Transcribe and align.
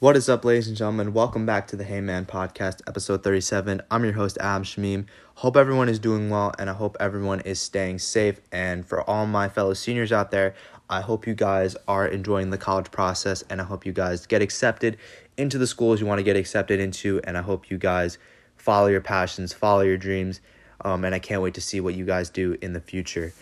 What 0.00 0.16
is 0.16 0.30
up, 0.30 0.46
ladies 0.46 0.66
and 0.66 0.78
gentlemen? 0.78 1.12
Welcome 1.12 1.44
back 1.44 1.66
to 1.66 1.76
the 1.76 1.84
Hey 1.84 2.00
Man 2.00 2.24
Podcast, 2.24 2.80
episode 2.86 3.22
37. 3.22 3.82
I'm 3.90 4.02
your 4.02 4.14
host, 4.14 4.38
Adam 4.40 4.62
Shamim. 4.62 5.04
Hope 5.34 5.58
everyone 5.58 5.90
is 5.90 5.98
doing 5.98 6.30
well, 6.30 6.54
and 6.58 6.70
I 6.70 6.72
hope 6.72 6.96
everyone 6.98 7.40
is 7.40 7.60
staying 7.60 7.98
safe. 7.98 8.40
And 8.50 8.86
for 8.86 9.02
all 9.02 9.26
my 9.26 9.50
fellow 9.50 9.74
seniors 9.74 10.10
out 10.10 10.30
there, 10.30 10.54
I 10.88 11.02
hope 11.02 11.26
you 11.26 11.34
guys 11.34 11.76
are 11.86 12.06
enjoying 12.08 12.48
the 12.48 12.56
college 12.56 12.90
process, 12.90 13.44
and 13.50 13.60
I 13.60 13.64
hope 13.64 13.84
you 13.84 13.92
guys 13.92 14.24
get 14.24 14.40
accepted 14.40 14.96
into 15.36 15.58
the 15.58 15.66
schools 15.66 16.00
you 16.00 16.06
want 16.06 16.18
to 16.18 16.24
get 16.24 16.34
accepted 16.34 16.80
into, 16.80 17.20
and 17.24 17.36
I 17.36 17.42
hope 17.42 17.70
you 17.70 17.76
guys 17.76 18.16
follow 18.56 18.86
your 18.86 19.02
passions, 19.02 19.52
follow 19.52 19.82
your 19.82 19.98
dreams, 19.98 20.40
um, 20.82 21.04
and 21.04 21.14
I 21.14 21.18
can't 21.18 21.42
wait 21.42 21.52
to 21.56 21.60
see 21.60 21.78
what 21.78 21.92
you 21.94 22.06
guys 22.06 22.30
do 22.30 22.56
in 22.62 22.72
the 22.72 22.80
future. 22.80 23.34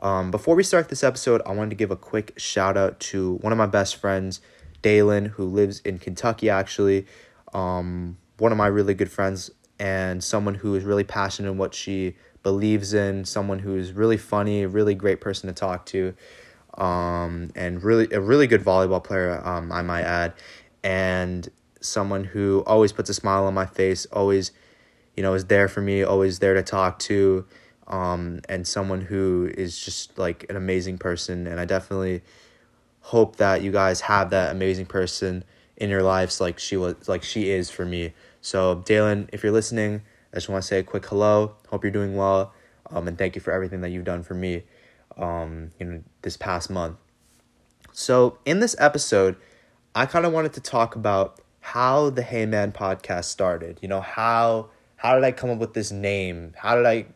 Um, 0.00 0.32
before 0.32 0.56
we 0.56 0.64
start 0.64 0.88
this 0.88 1.04
episode, 1.04 1.42
I 1.46 1.52
wanted 1.52 1.70
to 1.70 1.76
give 1.76 1.92
a 1.92 1.96
quick 1.96 2.32
shout 2.36 2.76
out 2.76 2.98
to 2.98 3.34
one 3.34 3.52
of 3.52 3.56
my 3.56 3.66
best 3.66 3.94
friends, 3.94 4.40
Dalen, 4.82 5.26
who 5.26 5.44
lives 5.44 5.80
in 5.80 5.98
Kentucky, 5.98 6.50
actually. 6.50 7.06
Um, 7.52 8.18
one 8.38 8.52
of 8.52 8.58
my 8.58 8.66
really 8.66 8.94
good 8.94 9.10
friends, 9.10 9.50
and 9.78 10.22
someone 10.22 10.54
who 10.56 10.74
is 10.74 10.84
really 10.84 11.04
passionate 11.04 11.50
in 11.50 11.58
what 11.58 11.74
she 11.74 12.16
believes 12.42 12.92
in, 12.92 13.24
someone 13.24 13.60
who 13.60 13.76
is 13.76 13.92
really 13.92 14.16
funny, 14.16 14.66
really 14.66 14.94
great 14.94 15.20
person 15.20 15.48
to 15.48 15.54
talk 15.54 15.86
to, 15.86 16.14
um, 16.78 17.50
and 17.54 17.82
really 17.82 18.08
a 18.12 18.20
really 18.20 18.46
good 18.46 18.62
volleyball 18.62 19.02
player, 19.02 19.40
um, 19.46 19.70
I 19.70 19.82
might 19.82 20.02
add, 20.02 20.34
and 20.82 21.48
someone 21.80 22.24
who 22.24 22.62
always 22.66 22.92
puts 22.92 23.10
a 23.10 23.14
smile 23.14 23.44
on 23.44 23.54
my 23.54 23.66
face, 23.66 24.06
always, 24.12 24.52
you 25.16 25.22
know, 25.22 25.34
is 25.34 25.46
there 25.46 25.68
for 25.68 25.80
me, 25.80 26.02
always 26.02 26.38
there 26.38 26.54
to 26.54 26.62
talk 26.62 26.98
to 27.00 27.44
um, 27.92 28.40
and 28.48 28.66
someone 28.66 29.00
who 29.02 29.50
is 29.56 29.78
just 29.78 30.18
like 30.18 30.46
an 30.48 30.56
amazing 30.56 30.98
person. 30.98 31.46
And 31.46 31.60
I 31.60 31.64
definitely 31.64 32.22
hope 33.02 33.36
that 33.36 33.62
you 33.62 33.70
guys 33.70 34.02
have 34.02 34.30
that 34.30 34.50
amazing 34.50 34.86
person 34.86 35.44
in 35.76 35.90
your 35.90 36.02
lives 36.02 36.40
like 36.40 36.58
she 36.58 36.76
was 36.76 37.08
like 37.08 37.22
she 37.22 37.50
is 37.50 37.70
for 37.70 37.84
me. 37.84 38.12
So 38.40 38.82
Dalen, 38.84 39.28
if 39.32 39.42
you're 39.42 39.52
listening, 39.52 40.02
I 40.32 40.36
just 40.36 40.48
want 40.48 40.62
to 40.62 40.66
say 40.66 40.78
a 40.78 40.82
quick 40.82 41.06
hello. 41.06 41.54
Hope 41.68 41.84
you're 41.84 41.92
doing 41.92 42.16
well. 42.16 42.52
Um, 42.90 43.08
and 43.08 43.16
thank 43.16 43.34
you 43.34 43.40
for 43.40 43.52
everything 43.52 43.80
that 43.82 43.90
you've 43.90 44.04
done 44.04 44.22
for 44.22 44.34
me 44.34 44.64
um, 45.16 45.70
you 45.78 45.86
know, 45.86 46.02
this 46.22 46.36
past 46.36 46.70
month. 46.70 46.96
So 47.92 48.38
in 48.44 48.60
this 48.60 48.74
episode, 48.78 49.36
I 49.94 50.06
kind 50.06 50.24
of 50.24 50.32
wanted 50.32 50.52
to 50.54 50.60
talk 50.60 50.96
about 50.96 51.40
how 51.60 52.10
the 52.10 52.22
Hey 52.22 52.46
Man 52.46 52.72
podcast 52.72 53.24
started. 53.24 53.78
You 53.82 53.88
know, 53.88 54.00
how 54.00 54.70
how 54.96 55.14
did 55.14 55.24
I 55.24 55.32
come 55.32 55.50
up 55.50 55.58
with 55.58 55.74
this 55.74 55.90
name? 55.90 56.54
How 56.56 56.76
did 56.76 56.86
I 56.86 57.06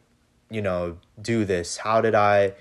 you 0.51 0.63
know, 0.63 0.99
do 1.21 1.45
this? 1.45 1.79
How 1.79 2.01
did 2.01 2.15
I 2.15 2.53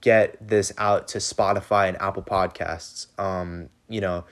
get 0.00 0.36
this 0.46 0.72
out 0.78 1.08
to 1.08 1.18
Spotify 1.18 1.88
and 1.88 2.00
Apple 2.00 2.22
Podcasts? 2.22 3.06
Um, 3.18 3.68
you 3.88 4.00
know, 4.00 4.24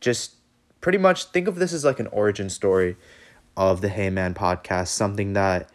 just 0.00 0.36
pretty 0.80 0.98
much 0.98 1.24
think 1.26 1.48
of 1.48 1.56
this 1.56 1.72
as 1.72 1.84
like 1.84 2.00
an 2.00 2.06
origin 2.08 2.50
story 2.50 2.96
of 3.56 3.80
the 3.80 3.88
Hey 3.88 4.10
Man 4.10 4.34
podcast, 4.34 4.88
something 4.88 5.32
that 5.32 5.70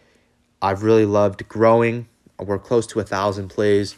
I've 0.61 0.83
really 0.83 1.05
loved 1.05 1.47
growing. 1.47 2.07
We're 2.39 2.59
close 2.59 2.87
to 2.87 2.99
a 2.99 3.03
thousand 3.03 3.49
plays, 3.49 3.95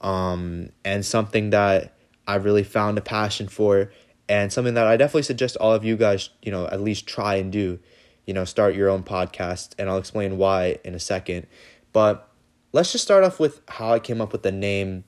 um, 0.00 0.70
and 0.84 1.04
something 1.04 1.50
that 1.50 1.94
I 2.26 2.36
really 2.36 2.64
found 2.64 2.96
a 2.98 3.02
passion 3.02 3.48
for, 3.48 3.90
and 4.28 4.52
something 4.52 4.74
that 4.74 4.86
I 4.86 4.96
definitely 4.96 5.22
suggest 5.22 5.56
all 5.56 5.72
of 5.72 5.84
you 5.84 5.96
guys, 5.96 6.30
you 6.42 6.52
know, 6.52 6.66
at 6.66 6.80
least 6.80 7.06
try 7.06 7.36
and 7.36 7.52
do 7.52 7.80
you 8.26 8.34
know, 8.34 8.44
start 8.44 8.74
your 8.74 8.88
own 8.88 9.02
podcast, 9.02 9.74
and 9.78 9.88
I'll 9.88 9.98
explain 9.98 10.38
why 10.38 10.78
in 10.84 10.94
a 10.94 10.98
second. 10.98 11.46
But 11.92 12.28
let's 12.72 12.92
just 12.92 13.04
start 13.04 13.24
off 13.24 13.38
with 13.38 13.60
how 13.68 13.92
I 13.92 13.98
came 13.98 14.20
up 14.20 14.32
with 14.32 14.42
the 14.42 14.52
name, 14.52 15.04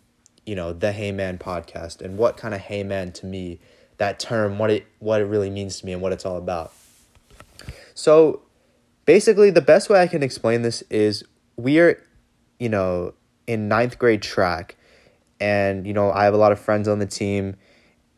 you 0.46 0.54
know, 0.54 0.72
the 0.72 0.92
Hey 0.92 1.12
Man 1.12 1.38
podcast, 1.38 2.00
and 2.00 2.16
what 2.16 2.36
kind 2.36 2.54
of 2.54 2.60
Hey 2.60 2.82
Man 2.82 3.12
to 3.12 3.26
me, 3.26 3.60
that 3.98 4.18
term, 4.18 4.58
what 4.58 4.70
it 4.70 4.86
what 4.98 5.20
it 5.20 5.24
really 5.24 5.50
means 5.50 5.80
to 5.80 5.86
me, 5.86 5.92
and 5.92 6.02
what 6.02 6.12
it's 6.12 6.24
all 6.24 6.36
about. 6.36 6.72
So, 7.94 8.42
basically, 9.06 9.50
the 9.50 9.60
best 9.60 9.88
way 9.88 10.00
I 10.00 10.06
can 10.06 10.22
explain 10.22 10.62
this 10.62 10.82
is 10.90 11.24
we 11.56 11.78
are, 11.80 12.02
you 12.58 12.68
know, 12.68 13.14
in 13.46 13.68
ninth 13.68 13.98
grade 13.98 14.22
track, 14.22 14.76
and 15.40 15.86
you 15.86 15.92
know, 15.92 16.10
I 16.10 16.24
have 16.24 16.34
a 16.34 16.38
lot 16.38 16.52
of 16.52 16.60
friends 16.60 16.88
on 16.88 16.98
the 16.98 17.06
team, 17.06 17.56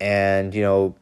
and 0.01 0.55
you 0.55 0.63
know, 0.63 0.97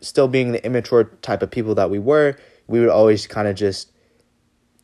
still 0.00 0.28
being 0.28 0.52
the 0.52 0.64
immature 0.64 1.04
type 1.22 1.42
of 1.42 1.50
people 1.50 1.74
that 1.76 1.90
we 1.90 1.98
were 1.98 2.36
we 2.72 2.80
would 2.80 2.88
always 2.88 3.26
kind 3.26 3.46
of 3.46 3.54
just 3.54 3.91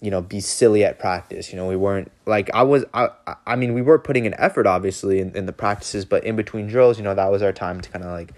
you 0.00 0.10
know 0.10 0.20
be 0.20 0.41
silly 0.41 0.84
at 0.84 0.98
practice 0.98 1.50
you 1.50 1.56
know 1.56 1.66
we 1.66 1.76
weren't 1.76 2.10
like 2.26 2.48
i 2.54 2.62
was 2.62 2.84
i 2.94 3.09
i 3.47 3.56
mean 3.56 3.75
we 3.75 3.82
were 3.82 3.98
putting 3.98 4.26
an 4.26 4.34
effort 4.38 4.66
obviously 4.66 5.19
in, 5.19 5.34
in 5.36 5.47
the 5.47 5.53
practices 5.53 6.04
but 6.04 6.22
in 6.25 6.36
between 6.36 6.66
drills 6.69 6.98
you 6.98 7.04
know 7.04 7.14
that 7.14 7.31
was 7.31 7.42
our 7.42 7.53
time 7.53 7.81
to 7.81 7.91
kind 7.91 8.04
of 8.04 8.10
like 8.12 8.32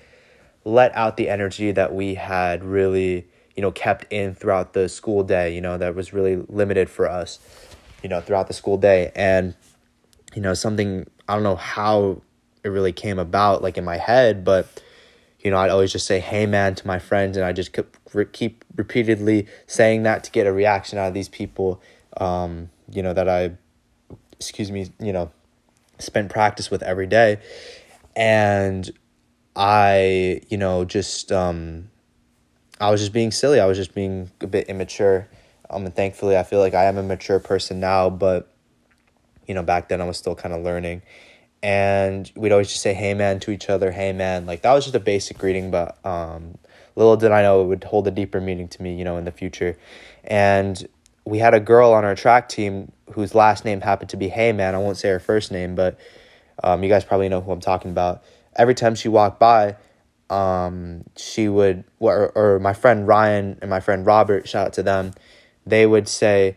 let 0.64 0.94
out 0.94 1.16
the 1.16 1.28
energy 1.28 1.70
that 1.70 1.94
we 1.94 2.14
had 2.14 2.64
really 2.64 3.26
you 3.56 3.62
know 3.62 3.70
kept 3.70 4.10
in 4.10 4.34
throughout 4.34 4.72
the 4.72 4.88
school 4.88 5.22
day 5.22 5.54
you 5.54 5.60
know 5.60 5.76
that 5.76 5.94
was 5.94 6.12
really 6.12 6.36
limited 6.48 6.88
for 6.88 7.08
us 7.08 7.38
you 8.02 8.08
know 8.08 8.20
throughout 8.20 8.48
the 8.48 8.54
school 8.54 8.78
day. 8.78 9.12
And 9.14 9.54
you 10.34 10.40
know 10.40 10.54
something 10.54 11.08
i 11.28 11.34
don't 11.34 11.42
know 11.42 11.56
how 11.56 12.22
it 12.62 12.68
really 12.68 12.92
came 12.92 13.18
about 13.18 13.62
like 13.62 13.76
in 13.76 13.84
my 13.84 13.96
head 13.96 14.44
but 14.44 14.82
you 15.42 15.50
know, 15.50 15.56
I'd 15.56 15.70
always 15.70 15.92
just 15.92 16.06
say, 16.06 16.20
hey 16.20 16.46
man, 16.46 16.74
to 16.74 16.86
my 16.86 16.98
friends. 16.98 17.36
And 17.36 17.44
I 17.46 17.52
just 17.52 17.72
keep, 17.72 17.96
keep 18.32 18.64
repeatedly 18.76 19.46
saying 19.66 20.02
that 20.02 20.24
to 20.24 20.30
get 20.30 20.46
a 20.46 20.52
reaction 20.52 20.98
out 20.98 21.08
of 21.08 21.14
these 21.14 21.28
people, 21.28 21.80
um, 22.18 22.70
you 22.90 23.02
know, 23.02 23.12
that 23.12 23.28
I, 23.28 23.52
excuse 24.32 24.70
me, 24.70 24.90
you 24.98 25.12
know, 25.12 25.30
spend 25.98 26.30
practice 26.30 26.70
with 26.70 26.82
every 26.82 27.06
day. 27.06 27.38
And 28.14 28.90
I, 29.56 30.42
you 30.48 30.58
know, 30.58 30.84
just, 30.84 31.32
um, 31.32 31.90
I 32.80 32.90
was 32.90 33.00
just 33.00 33.12
being 33.12 33.30
silly. 33.30 33.60
I 33.60 33.66
was 33.66 33.78
just 33.78 33.94
being 33.94 34.30
a 34.40 34.46
bit 34.46 34.68
immature. 34.68 35.28
Um, 35.68 35.86
and 35.86 35.94
thankfully, 35.94 36.36
I 36.36 36.42
feel 36.42 36.58
like 36.58 36.74
I 36.74 36.84
am 36.84 36.98
a 36.98 37.02
mature 37.02 37.38
person 37.38 37.80
now, 37.80 38.10
but, 38.10 38.52
you 39.46 39.54
know, 39.54 39.62
back 39.62 39.88
then 39.88 40.00
I 40.00 40.04
was 40.04 40.16
still 40.16 40.34
kind 40.34 40.54
of 40.54 40.62
learning 40.62 41.02
and 41.62 42.32
we'd 42.36 42.52
always 42.52 42.68
just 42.68 42.80
say 42.80 42.94
hey 42.94 43.12
man 43.14 43.38
to 43.40 43.50
each 43.50 43.68
other 43.68 43.90
hey 43.90 44.12
man 44.12 44.46
like 44.46 44.62
that 44.62 44.72
was 44.72 44.84
just 44.84 44.94
a 44.94 45.00
basic 45.00 45.36
greeting 45.36 45.70
but 45.70 46.02
um, 46.06 46.56
little 46.96 47.16
did 47.16 47.32
i 47.32 47.42
know 47.42 47.62
it 47.62 47.66
would 47.66 47.84
hold 47.84 48.06
a 48.06 48.10
deeper 48.10 48.40
meaning 48.40 48.68
to 48.68 48.82
me 48.82 48.94
you 48.94 49.04
know 49.04 49.16
in 49.16 49.24
the 49.24 49.32
future. 49.32 49.76
And 50.24 50.86
we 51.24 51.38
had 51.38 51.54
a 51.54 51.60
girl 51.60 51.92
on 51.92 52.04
our 52.04 52.14
track 52.14 52.48
team 52.48 52.92
whose 53.12 53.34
last 53.34 53.64
name 53.64 53.80
happened 53.80 54.10
to 54.10 54.16
be 54.16 54.28
Heyman. 54.28 54.74
I 54.74 54.78
won't 54.78 54.96
say 54.96 55.08
her 55.10 55.20
first 55.20 55.52
name 55.52 55.74
but 55.74 55.98
um, 56.62 56.82
you 56.82 56.88
guys 56.88 57.04
probably 57.04 57.28
know 57.28 57.40
who 57.40 57.52
i'm 57.52 57.60
talking 57.60 57.90
about. 57.90 58.22
Every 58.56 58.74
time 58.74 58.94
she 58.94 59.08
walked 59.08 59.38
by 59.38 59.76
um, 60.30 61.04
she 61.16 61.48
would 61.48 61.84
or, 61.98 62.30
or 62.34 62.58
my 62.60 62.72
friend 62.72 63.06
ryan 63.06 63.58
and 63.60 63.68
my 63.68 63.80
friend 63.80 64.06
robert 64.06 64.48
shout 64.48 64.68
out 64.68 64.72
to 64.74 64.82
them 64.82 65.12
they 65.66 65.86
would 65.86 66.08
say 66.08 66.56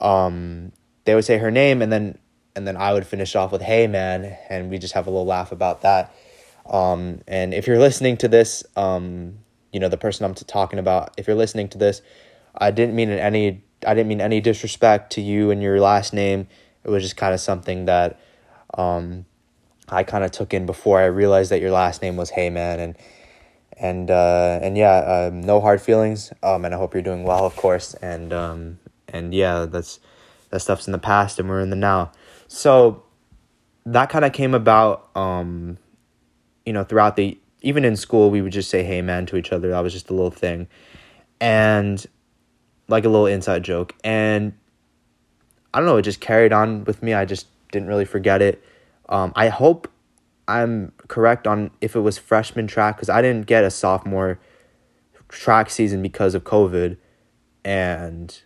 um, 0.00 0.72
they 1.04 1.14
would 1.14 1.24
say 1.24 1.38
her 1.38 1.50
name 1.50 1.82
and 1.82 1.90
then 1.90 2.18
and 2.56 2.66
then 2.66 2.76
I 2.76 2.92
would 2.92 3.06
finish 3.06 3.36
off 3.36 3.52
with 3.52 3.62
"Hey, 3.62 3.86
man," 3.86 4.36
and 4.48 4.70
we 4.70 4.78
just 4.78 4.94
have 4.94 5.06
a 5.06 5.10
little 5.10 5.26
laugh 5.26 5.52
about 5.52 5.82
that. 5.82 6.12
Um, 6.68 7.20
and 7.28 7.54
if 7.54 7.66
you're 7.66 7.78
listening 7.78 8.16
to 8.18 8.28
this, 8.28 8.64
um, 8.76 9.38
you 9.72 9.78
know 9.78 9.88
the 9.88 9.98
person 9.98 10.24
I'm 10.24 10.34
talking 10.34 10.78
about. 10.78 11.12
If 11.18 11.26
you're 11.26 11.36
listening 11.36 11.68
to 11.68 11.78
this, 11.78 12.02
I 12.56 12.70
didn't 12.70 12.96
mean 12.96 13.10
any. 13.10 13.62
I 13.86 13.94
didn't 13.94 14.08
mean 14.08 14.22
any 14.22 14.40
disrespect 14.40 15.12
to 15.12 15.20
you 15.20 15.50
and 15.50 15.62
your 15.62 15.78
last 15.80 16.14
name. 16.14 16.48
It 16.82 16.90
was 16.90 17.02
just 17.02 17.16
kind 17.16 17.34
of 17.34 17.40
something 17.40 17.84
that 17.84 18.18
um, 18.74 19.26
I 19.88 20.02
kind 20.02 20.24
of 20.24 20.30
took 20.30 20.54
in 20.54 20.66
before 20.66 20.98
I 20.98 21.06
realized 21.06 21.50
that 21.50 21.60
your 21.60 21.70
last 21.70 22.00
name 22.00 22.16
was 22.16 22.30
Heyman, 22.30 22.78
and 22.78 22.96
and 23.76 24.10
uh, 24.10 24.58
and 24.62 24.76
yeah, 24.78 25.28
um, 25.28 25.42
no 25.42 25.60
hard 25.60 25.80
feelings. 25.80 26.32
Um, 26.42 26.64
and 26.64 26.74
I 26.74 26.78
hope 26.78 26.94
you're 26.94 27.02
doing 27.02 27.24
well, 27.24 27.44
of 27.44 27.54
course. 27.54 27.94
And 27.94 28.32
um, 28.32 28.78
and 29.08 29.34
yeah, 29.34 29.66
that's 29.66 30.00
that 30.50 30.60
stuff's 30.60 30.86
in 30.86 30.92
the 30.92 30.98
past, 30.98 31.38
and 31.38 31.48
we're 31.48 31.60
in 31.60 31.70
the 31.70 31.76
now. 31.76 32.12
So 32.48 33.02
that 33.84 34.08
kind 34.10 34.24
of 34.24 34.32
came 34.32 34.54
about, 34.54 35.10
um, 35.16 35.78
you 36.64 36.72
know, 36.72 36.84
throughout 36.84 37.16
the, 37.16 37.38
even 37.62 37.84
in 37.84 37.96
school, 37.96 38.30
we 38.30 38.42
would 38.42 38.52
just 38.52 38.70
say, 38.70 38.82
hey, 38.82 39.02
man, 39.02 39.26
to 39.26 39.36
each 39.36 39.52
other. 39.52 39.70
That 39.70 39.80
was 39.80 39.92
just 39.92 40.10
a 40.10 40.14
little 40.14 40.30
thing. 40.30 40.68
And 41.40 42.04
like 42.88 43.04
a 43.04 43.08
little 43.08 43.26
inside 43.26 43.64
joke. 43.64 43.94
And 44.04 44.52
I 45.74 45.80
don't 45.80 45.86
know, 45.86 45.96
it 45.96 46.02
just 46.02 46.20
carried 46.20 46.52
on 46.52 46.84
with 46.84 47.02
me. 47.02 47.14
I 47.14 47.24
just 47.24 47.46
didn't 47.72 47.88
really 47.88 48.04
forget 48.04 48.40
it. 48.40 48.62
Um, 49.08 49.32
I 49.36 49.48
hope 49.48 49.90
I'm 50.48 50.92
correct 51.08 51.46
on 51.46 51.70
if 51.80 51.96
it 51.96 52.00
was 52.00 52.18
freshman 52.18 52.66
track 52.66 52.96
because 52.96 53.08
I 53.08 53.20
didn't 53.22 53.46
get 53.46 53.64
a 53.64 53.70
sophomore 53.70 54.38
track 55.28 55.70
season 55.70 56.02
because 56.02 56.34
of 56.34 56.44
COVID. 56.44 56.96
And 57.64 58.40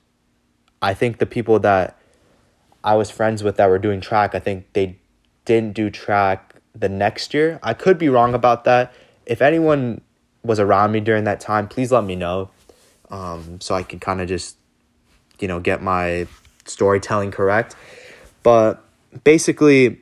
I 0.81 0.95
think 0.95 1.19
the 1.19 1.27
people 1.27 1.59
that 1.61 2.00
I 2.83 2.95
was 2.95 3.11
friends 3.11 3.43
with 3.43 3.57
that 3.57 3.69
were 3.69 3.79
doing 3.79 4.01
track, 4.01 4.35
I 4.35 4.39
think 4.39 4.73
they 4.73 4.99
didn't 5.45 5.75
do 5.75 5.91
track 5.91 6.57
the 6.75 6.89
next 6.89 7.35
year. 7.35 7.59
I 7.63 7.75
could 7.75 7.99
be 7.99 8.09
wrong 8.09 8.35
about 8.35 8.65
that. 8.65 8.93
If 9.27 9.43
anyone 9.43 10.01
was 10.43 10.59
around 10.59 10.93
me 10.93 11.01
during 11.01 11.25
that 11.25 11.41
time, 11.41 11.69
please 11.69 11.93
let 11.93 12.05
me 12.05 12.17
know. 12.17 12.51
Um, 13.11 13.61
so 13.61 13.75
I 13.75 13.83
can 13.83 13.99
kind 13.99 14.21
of 14.21 14.29
just, 14.29 14.57
you 15.41 15.49
know, 15.49 15.61
get 15.61 15.83
my 15.83 16.27
storytelling 16.65 17.31
correct. 17.31 17.75
But 18.43 18.83
basically, 19.25 20.01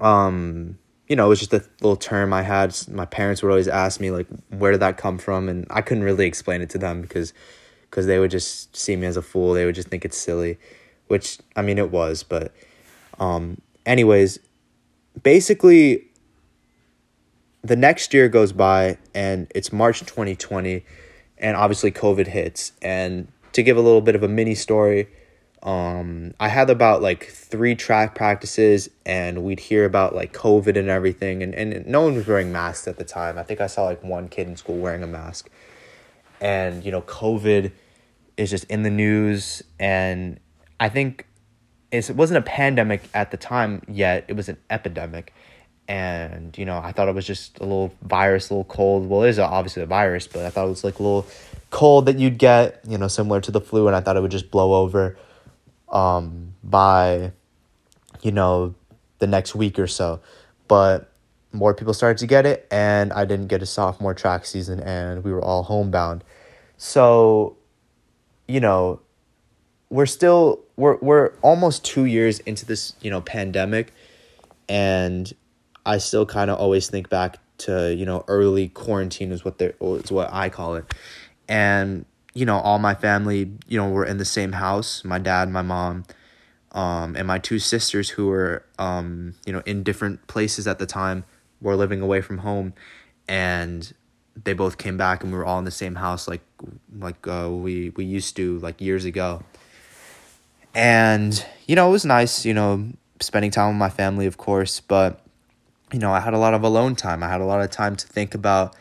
um, 0.00 0.78
you 1.08 1.16
know, 1.16 1.26
it 1.26 1.28
was 1.28 1.40
just 1.40 1.52
a 1.52 1.64
little 1.80 1.96
term 1.96 2.32
I 2.32 2.42
had. 2.42 2.76
My 2.88 3.06
parents 3.06 3.42
would 3.42 3.50
always 3.50 3.68
ask 3.68 4.00
me 4.00 4.10
like, 4.10 4.26
where 4.48 4.72
did 4.72 4.80
that 4.80 4.96
come 4.96 5.18
from? 5.18 5.48
And 5.48 5.66
I 5.70 5.80
couldn't 5.80 6.04
really 6.04 6.26
explain 6.26 6.60
it 6.62 6.70
to 6.70 6.78
them 6.78 7.00
because 7.02 7.32
because 7.82 8.06
they 8.06 8.20
would 8.20 8.30
just 8.30 8.76
see 8.76 8.94
me 8.94 9.06
as 9.06 9.16
a 9.16 9.22
fool. 9.22 9.52
They 9.52 9.66
would 9.66 9.74
just 9.74 9.88
think 9.88 10.04
it's 10.04 10.16
silly, 10.16 10.58
which 11.10 11.38
I 11.56 11.62
mean 11.62 11.76
it 11.76 11.90
was, 11.90 12.22
but 12.22 12.52
um 13.18 13.60
anyways, 13.84 14.38
basically 15.22 16.06
the 17.62 17.76
next 17.76 18.14
year 18.14 18.28
goes 18.28 18.52
by 18.52 18.96
and 19.14 19.50
it's 19.54 19.72
March 19.72 20.00
2020 20.00 20.84
and 21.38 21.56
obviously 21.56 21.90
COVID 21.90 22.28
hits 22.28 22.72
and 22.80 23.28
to 23.52 23.62
give 23.62 23.76
a 23.76 23.80
little 23.80 24.00
bit 24.00 24.14
of 24.14 24.22
a 24.22 24.28
mini 24.28 24.54
story, 24.54 25.08
um, 25.62 26.32
I 26.38 26.48
had 26.48 26.70
about 26.70 27.02
like 27.02 27.26
three 27.26 27.74
track 27.74 28.14
practices 28.14 28.88
and 29.04 29.42
we'd 29.42 29.60
hear 29.60 29.84
about 29.84 30.14
like 30.14 30.32
COVID 30.32 30.76
and 30.76 30.88
everything 30.88 31.42
and, 31.42 31.54
and 31.54 31.86
no 31.86 32.02
one 32.02 32.14
was 32.14 32.26
wearing 32.26 32.52
masks 32.52 32.86
at 32.86 32.98
the 32.98 33.04
time. 33.04 33.36
I 33.36 33.42
think 33.42 33.60
I 33.60 33.66
saw 33.66 33.84
like 33.84 34.02
one 34.02 34.28
kid 34.28 34.46
in 34.46 34.56
school 34.56 34.78
wearing 34.78 35.02
a 35.02 35.08
mask. 35.08 35.50
And, 36.40 36.84
you 36.84 36.92
know, 36.92 37.02
COVID 37.02 37.72
is 38.36 38.48
just 38.48 38.64
in 38.64 38.84
the 38.84 38.90
news 38.90 39.62
and 39.78 40.40
I 40.80 40.88
think 40.88 41.26
it 41.92 42.10
wasn't 42.16 42.38
a 42.38 42.42
pandemic 42.42 43.02
at 43.14 43.30
the 43.30 43.36
time 43.36 43.82
yet, 43.86 44.24
it 44.28 44.34
was 44.34 44.48
an 44.48 44.56
epidemic. 44.70 45.32
And, 45.86 46.56
you 46.56 46.64
know, 46.64 46.78
I 46.78 46.92
thought 46.92 47.08
it 47.08 47.14
was 47.14 47.26
just 47.26 47.58
a 47.58 47.64
little 47.64 47.92
virus, 48.02 48.48
a 48.48 48.54
little 48.54 48.64
cold. 48.64 49.08
Well, 49.08 49.24
it 49.24 49.28
is 49.28 49.38
obviously 49.40 49.82
a 49.82 49.86
virus, 49.86 50.28
but 50.28 50.46
I 50.46 50.50
thought 50.50 50.66
it 50.66 50.70
was 50.70 50.84
like 50.84 51.00
a 51.00 51.02
little 51.02 51.26
cold 51.70 52.06
that 52.06 52.16
you'd 52.16 52.38
get, 52.38 52.80
you 52.86 52.96
know, 52.96 53.08
similar 53.08 53.40
to 53.40 53.50
the 53.50 53.60
flu, 53.60 53.88
and 53.88 53.96
I 53.96 54.00
thought 54.00 54.16
it 54.16 54.22
would 54.22 54.30
just 54.30 54.52
blow 54.52 54.74
over 54.74 55.18
um, 55.88 56.54
by, 56.62 57.32
you 58.22 58.30
know, 58.30 58.74
the 59.18 59.26
next 59.26 59.56
week 59.56 59.80
or 59.80 59.88
so. 59.88 60.20
But 60.68 61.12
more 61.52 61.74
people 61.74 61.92
started 61.92 62.18
to 62.18 62.26
get 62.28 62.46
it, 62.46 62.68
and 62.70 63.12
I 63.12 63.24
didn't 63.24 63.48
get 63.48 63.60
a 63.60 63.66
sophomore 63.66 64.14
track 64.14 64.46
season, 64.46 64.78
and 64.78 65.24
we 65.24 65.32
were 65.32 65.42
all 65.42 65.64
homebound. 65.64 66.22
So, 66.76 67.56
you 68.46 68.60
know, 68.60 69.00
we're 69.90 70.06
still 70.06 70.60
we're 70.80 70.96
we're 70.96 71.32
almost 71.42 71.84
two 71.84 72.06
years 72.06 72.40
into 72.40 72.64
this, 72.64 72.94
you 73.00 73.10
know, 73.10 73.20
pandemic, 73.20 73.92
and 74.68 75.32
I 75.84 75.98
still 75.98 76.26
kind 76.26 76.50
of 76.50 76.58
always 76.58 76.88
think 76.88 77.08
back 77.08 77.38
to 77.58 77.94
you 77.94 78.06
know 78.06 78.24
early 78.26 78.68
quarantine 78.68 79.30
is 79.30 79.44
what 79.44 79.58
they 79.58 79.72
is 79.80 80.10
what 80.10 80.32
I 80.32 80.48
call 80.48 80.76
it, 80.76 80.84
and 81.48 82.06
you 82.34 82.46
know 82.46 82.58
all 82.58 82.78
my 82.78 82.94
family 82.94 83.52
you 83.68 83.78
know 83.78 83.88
were 83.90 84.04
in 84.04 84.18
the 84.18 84.24
same 84.24 84.52
house 84.52 85.04
my 85.04 85.18
dad 85.18 85.50
my 85.50 85.62
mom 85.62 86.04
um, 86.72 87.16
and 87.16 87.26
my 87.26 87.38
two 87.38 87.58
sisters 87.58 88.10
who 88.10 88.28
were 88.28 88.64
um, 88.78 89.34
you 89.44 89.52
know 89.52 89.62
in 89.66 89.82
different 89.82 90.26
places 90.28 90.66
at 90.66 90.78
the 90.78 90.86
time 90.86 91.24
were 91.60 91.76
living 91.76 92.00
away 92.00 92.20
from 92.20 92.38
home 92.38 92.72
and 93.28 93.92
they 94.44 94.52
both 94.52 94.78
came 94.78 94.96
back 94.96 95.22
and 95.22 95.32
we 95.32 95.38
were 95.38 95.44
all 95.44 95.58
in 95.58 95.64
the 95.64 95.70
same 95.70 95.96
house 95.96 96.28
like 96.28 96.42
like 96.98 97.26
uh, 97.26 97.48
we 97.50 97.90
we 97.90 98.04
used 98.04 98.36
to 98.36 98.58
like 98.60 98.80
years 98.80 99.04
ago 99.04 99.42
and 100.74 101.44
you 101.66 101.74
know 101.74 101.88
it 101.88 101.92
was 101.92 102.04
nice 102.04 102.44
you 102.44 102.54
know 102.54 102.88
spending 103.20 103.50
time 103.50 103.68
with 103.68 103.78
my 103.78 103.90
family 103.90 104.26
of 104.26 104.36
course 104.36 104.80
but 104.80 105.20
you 105.92 105.98
know 105.98 106.12
i 106.12 106.20
had 106.20 106.32
a 106.32 106.38
lot 106.38 106.54
of 106.54 106.62
alone 106.62 106.94
time 106.94 107.22
i 107.22 107.28
had 107.28 107.40
a 107.40 107.44
lot 107.44 107.60
of 107.60 107.70
time 107.70 107.96
to 107.96 108.06
think 108.06 108.34
about 108.34 108.74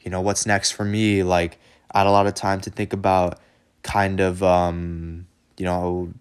you 0.00 0.10
know 0.10 0.20
what's 0.20 0.46
next 0.46 0.72
for 0.72 0.84
me 0.84 1.22
like 1.22 1.58
I 1.92 1.98
had 1.98 2.06
a 2.06 2.10
lot 2.10 2.26
of 2.26 2.34
time 2.34 2.60
to 2.62 2.70
think 2.70 2.92
about 2.92 3.38
kind 3.82 4.20
of 4.20 4.42
um, 4.42 5.26
you 5.56 5.64
know 5.64 6.12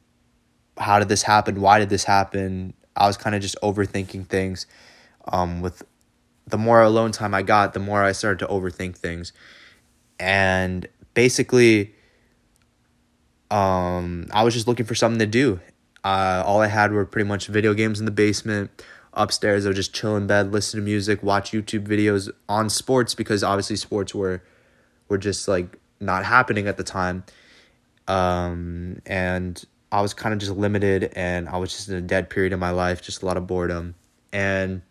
how 0.77 0.99
did 0.99 1.09
this 1.09 1.23
happen? 1.23 1.61
Why 1.61 1.79
did 1.79 1.89
this 1.89 2.03
happen? 2.03 2.73
I 2.95 3.07
was 3.07 3.17
kind 3.17 3.35
of 3.35 3.41
just 3.41 3.57
overthinking 3.61 4.27
things. 4.27 4.65
Um, 5.27 5.61
with 5.61 5.83
the 6.47 6.57
more 6.57 6.81
alone 6.81 7.11
time 7.11 7.33
I 7.33 7.43
got, 7.43 7.73
the 7.73 7.79
more 7.79 8.03
I 8.03 8.13
started 8.13 8.39
to 8.39 8.47
overthink 8.47 8.95
things, 8.95 9.31
and 10.19 10.87
basically, 11.13 11.93
um, 13.51 14.27
I 14.31 14.43
was 14.43 14.53
just 14.53 14.67
looking 14.67 14.85
for 14.85 14.95
something 14.95 15.19
to 15.19 15.25
do. 15.25 15.59
Uh, 16.03 16.43
all 16.45 16.61
I 16.61 16.67
had 16.67 16.91
were 16.91 17.05
pretty 17.05 17.27
much 17.27 17.47
video 17.47 17.73
games 17.73 17.99
in 17.99 18.05
the 18.05 18.11
basement. 18.11 18.71
Upstairs, 19.13 19.65
I 19.65 19.69
would 19.69 19.75
just 19.75 19.93
chill 19.93 20.15
in 20.15 20.27
bed, 20.27 20.53
listen 20.53 20.79
to 20.79 20.83
music, 20.83 21.23
watch 21.23 21.51
YouTube 21.51 21.87
videos 21.87 22.29
on 22.47 22.69
sports 22.69 23.15
because 23.15 23.43
obviously 23.43 23.75
sports 23.75 24.13
were 24.13 24.41
were 25.07 25.17
just 25.17 25.47
like 25.47 25.79
not 25.99 26.23
happening 26.23 26.67
at 26.67 26.77
the 26.77 26.83
time. 26.83 27.23
Um, 28.07 29.01
and 29.05 29.63
I 29.91 30.01
was 30.01 30.13
kind 30.13 30.33
of 30.33 30.39
just 30.39 30.51
limited 30.51 31.11
and 31.15 31.49
I 31.49 31.57
was 31.57 31.71
just 31.71 31.89
in 31.89 31.95
a 31.95 32.01
dead 32.01 32.29
period 32.29 32.53
in 32.53 32.59
my 32.59 32.69
life, 32.69 33.01
just 33.01 33.23
a 33.23 33.25
lot 33.25 33.37
of 33.37 33.47
boredom. 33.47 33.95
And 34.31 34.83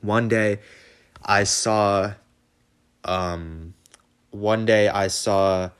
one 0.00 0.28
day 0.28 0.60
I 1.24 1.44
saw, 1.44 2.14
um, 3.04 3.74
one 4.30 4.64
day 4.64 4.88
I 4.88 5.08
saw 5.08 5.70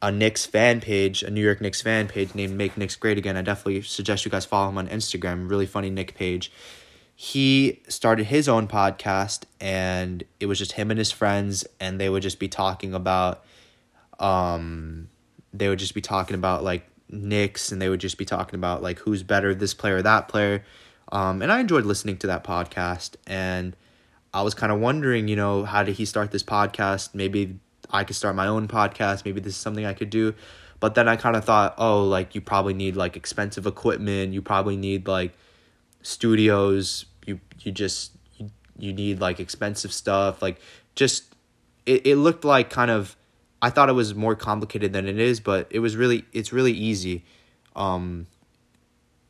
a 0.00 0.12
Knicks 0.12 0.46
fan 0.46 0.80
page, 0.80 1.22
a 1.22 1.30
New 1.30 1.42
York 1.42 1.60
Knicks 1.60 1.82
fan 1.82 2.08
page 2.08 2.34
named 2.34 2.56
Make 2.56 2.76
Knicks 2.76 2.96
Great 2.96 3.18
Again. 3.18 3.36
I 3.36 3.42
definitely 3.42 3.82
suggest 3.82 4.24
you 4.24 4.30
guys 4.30 4.44
follow 4.44 4.68
him 4.68 4.78
on 4.78 4.88
Instagram. 4.88 5.50
Really 5.50 5.66
funny 5.66 5.90
Knick 5.90 6.14
page 6.14 6.52
he 7.20 7.80
started 7.88 8.26
his 8.26 8.48
own 8.48 8.68
podcast 8.68 9.42
and 9.60 10.22
it 10.38 10.46
was 10.46 10.56
just 10.56 10.70
him 10.70 10.88
and 10.92 10.98
his 10.98 11.10
friends 11.10 11.66
and 11.80 12.00
they 12.00 12.08
would 12.08 12.22
just 12.22 12.38
be 12.38 12.46
talking 12.46 12.94
about 12.94 13.42
um 14.20 15.08
they 15.52 15.68
would 15.68 15.80
just 15.80 15.94
be 15.94 16.00
talking 16.00 16.36
about 16.36 16.62
like 16.62 16.88
Knicks 17.08 17.72
and 17.72 17.82
they 17.82 17.88
would 17.88 17.98
just 17.98 18.18
be 18.18 18.24
talking 18.24 18.54
about 18.54 18.84
like 18.84 19.00
who's 19.00 19.24
better 19.24 19.52
this 19.52 19.74
player 19.74 19.96
or 19.96 20.02
that 20.02 20.28
player 20.28 20.62
um 21.10 21.42
and 21.42 21.50
I 21.50 21.58
enjoyed 21.58 21.84
listening 21.84 22.18
to 22.18 22.28
that 22.28 22.44
podcast 22.44 23.16
and 23.26 23.74
I 24.32 24.42
was 24.42 24.54
kind 24.54 24.70
of 24.70 24.78
wondering 24.78 25.26
you 25.26 25.34
know 25.34 25.64
how 25.64 25.82
did 25.82 25.96
he 25.96 26.04
start 26.04 26.30
this 26.30 26.44
podcast 26.44 27.16
maybe 27.16 27.58
I 27.90 28.04
could 28.04 28.16
start 28.16 28.36
my 28.36 28.46
own 28.46 28.68
podcast. 28.68 29.24
Maybe 29.24 29.40
this 29.40 29.54
is 29.54 29.60
something 29.60 29.84
I 29.84 29.94
could 29.94 30.10
do. 30.10 30.34
But 30.80 30.94
then 30.94 31.08
I 31.08 31.16
kind 31.16 31.36
of 31.36 31.44
thought 31.44 31.74
oh 31.78 32.04
like 32.04 32.34
you 32.34 32.40
probably 32.40 32.74
need 32.74 32.96
like 32.96 33.16
expensive 33.16 33.66
equipment. 33.66 34.32
You 34.32 34.42
probably 34.42 34.76
need 34.76 35.08
like 35.08 35.32
studios. 36.02 37.06
You 37.26 37.40
you 37.60 37.72
just 37.72 38.12
you, 38.36 38.50
you 38.78 38.92
need 38.92 39.20
like 39.20 39.40
expensive 39.40 39.92
stuff. 39.92 40.40
Like 40.40 40.60
just 40.94 41.34
it, 41.86 42.06
it 42.06 42.16
looked 42.16 42.44
like 42.44 42.70
kind 42.70 42.90
of 42.90 43.16
i 43.62 43.70
thought 43.70 43.88
it 43.88 43.92
was 43.92 44.14
more 44.14 44.36
complicated 44.36 44.92
than 44.92 45.08
it 45.08 45.18
is 45.18 45.40
but 45.40 45.66
it 45.70 45.78
was 45.78 45.96
really 45.96 46.24
it's 46.32 46.52
really 46.52 46.72
easy. 46.72 47.24
Um 47.74 48.26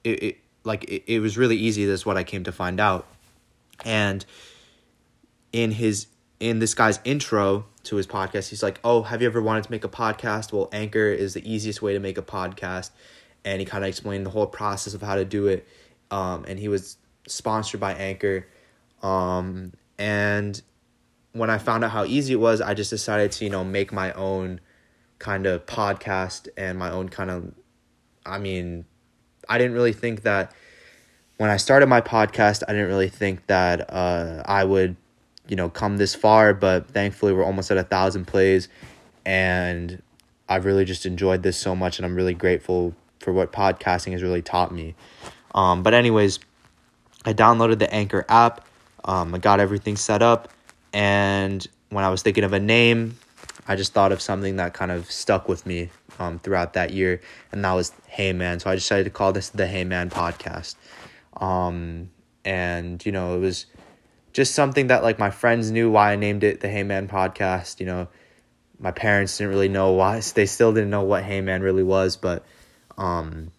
it, 0.05 0.23
it 0.23 0.39
like 0.65 0.85
it, 0.85 1.05
it 1.07 1.21
was 1.21 1.39
really 1.39 1.57
easy 1.57 1.87
that's 1.87 2.05
what 2.05 2.17
i 2.17 2.25
came 2.25 2.45
to 2.45 2.53
find 2.53 2.81
out. 2.81 3.07
And 3.85 4.25
in 5.53 5.71
his 5.71 6.09
in 6.41 6.59
this 6.59 6.75
guy's 6.75 7.01
intro 7.05 7.67
to 7.83 7.97
his 7.97 8.07
podcast 8.07 8.49
he's 8.51 8.63
like 8.63 8.79
oh 8.85 9.03
have 9.03 9.21
you 9.21 9.29
ever 9.29 9.43
wanted 9.43 9.65
to 9.65 9.71
make 9.71 9.85
a 9.85 9.89
podcast 9.89 10.53
well 10.53 10.69
anchor 10.73 11.09
is 11.09 11.35
the 11.35 11.51
easiest 11.51 11.83
way 11.83 11.93
to 11.93 11.99
make 11.99 12.17
a 12.19 12.23
podcast 12.23 12.91
and 13.45 13.61
he 13.61 13.67
kind 13.67 13.85
of 13.85 13.89
explained 13.89 14.25
the 14.25 14.31
whole 14.31 14.47
process 14.47 14.95
of 14.95 15.03
how 15.03 15.15
to 15.15 15.25
do 15.25 15.47
it 15.47 15.67
um, 16.11 16.45
and 16.47 16.59
he 16.59 16.69
was 16.69 16.97
sponsored 17.27 17.81
by 17.81 17.93
Anchor. 17.95 18.47
Um, 19.03 19.73
and 19.99 20.61
when 21.33 21.51
I 21.51 21.59
found 21.59 21.85
out 21.85 21.91
how 21.91 22.05
easy 22.05 22.35
it 22.35 22.41
was, 22.41 22.61
I 22.61 22.75
just 22.75 22.91
decided 22.91 23.33
to, 23.33 23.45
you 23.45 23.51
know, 23.51 23.65
make 23.65 23.93
my 23.93 24.13
own 24.13 24.61
kind 25.19 25.47
of 25.47 25.67
podcast 25.67 26.49
and 26.57 26.79
my 26.79 26.91
own 26.91 27.09
kind 27.09 27.31
of, 27.31 27.53
I 28.25 28.39
mean, 28.39 28.85
I 29.49 29.59
didn't 29.59 29.75
really 29.75 29.93
think 29.93 30.23
that 30.23 30.53
when 31.37 31.51
I 31.51 31.57
started 31.57 31.87
my 31.87 32.01
podcast, 32.01 32.63
I 32.67 32.73
didn't 32.73 32.89
really 32.89 33.09
think 33.09 33.47
that 33.47 33.93
uh, 33.93 34.43
I 34.45 34.65
would, 34.65 34.97
you 35.49 35.57
know, 35.57 35.69
come 35.69 35.97
this 35.97 36.15
far, 36.15 36.55
but 36.55 36.89
thankfully 36.89 37.33
we're 37.33 37.45
almost 37.45 37.71
at 37.71 37.79
a 37.79 37.85
thousand 37.85 38.27
plays 38.27 38.69
and 39.25 40.03
I've 40.49 40.65
really 40.65 40.85
just 40.85 41.05
enjoyed 41.05 41.43
this 41.43 41.57
so 41.57 41.75
much 41.77 41.99
and 41.99 42.07
I'm 42.07 42.15
really 42.15 42.35
grateful 42.35 42.95
for 43.21 43.33
what 43.33 43.53
podcasting 43.53 44.13
has 44.13 44.23
really 44.23 44.43
taught 44.43 44.73
me. 44.73 44.95
Um, 45.55 45.83
but 45.83 45.95
anyways, 45.95 46.39
I 47.25 47.33
downloaded 47.35 47.79
the 47.79 47.93
Anchor 47.93 48.25
app. 48.29 48.67
Um, 49.05 49.35
I 49.35 49.39
got 49.39 49.61
everything 49.61 49.97
set 49.97 50.23
up, 50.23 50.49
and 50.93 51.67
when 51.91 52.05
I 52.05 52.11
was 52.11 52.23
thinking 52.23 52.45
of 52.45 52.53
a 52.53 52.61
name, 52.61 53.19
I 53.67 53.77
just 53.77 53.93
thought 53.93 54.13
of 54.13 54.21
something 54.21 54.57
that 54.57 54.75
kind 54.75 54.91
of 54.91 55.11
stuck 55.11 55.49
with 55.49 55.67
me 55.67 55.91
um, 56.19 56.39
throughout 56.39 56.75
that 56.75 56.93
year, 56.93 57.21
and 57.53 57.65
that 57.65 57.73
was 57.73 57.93
Hey 58.07 58.33
Man. 58.33 58.61
So 58.61 58.71
I 58.71 58.75
decided 58.75 59.05
to 59.05 59.11
call 59.11 59.33
this 59.33 59.51
the 59.51 59.67
Hey 59.67 59.85
Man 59.85 60.11
podcast. 60.11 60.75
Um, 61.37 62.11
and 62.45 63.05
you 63.05 63.13
know, 63.13 63.37
it 63.37 63.41
was 63.41 63.67
just 64.39 64.55
something 64.55 64.87
that 64.87 65.03
like 65.03 65.19
my 65.19 65.31
friends 65.31 65.73
knew 65.73 65.91
why 65.91 66.13
I 66.13 66.17
named 66.17 66.45
it 66.45 66.61
the 66.61 66.69
Hey 66.69 66.85
Man 66.85 67.09
podcast. 67.09 67.81
You 67.81 67.87
know, 67.87 68.09
my 68.79 68.93
parents 68.93 69.37
didn't 69.37 69.51
really 69.51 69.69
know 69.69 69.91
why; 69.91 70.21
they 70.21 70.47
still 70.47 70.73
didn't 70.73 70.91
know 70.91 71.03
what 71.03 71.25
Hey 71.25 71.41
Man 71.41 71.61
really 71.61 71.83
was, 71.83 72.17
but 72.17 72.47
um, 72.97 73.51